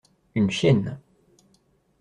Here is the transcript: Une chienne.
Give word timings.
Une 0.33 0.49
chienne. 0.49 0.97